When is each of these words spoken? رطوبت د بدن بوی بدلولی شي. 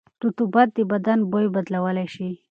رطوبت 0.23 0.67
د 0.75 0.79
بدن 0.91 1.19
بوی 1.31 1.45
بدلولی 1.55 2.07
شي. 2.13 2.29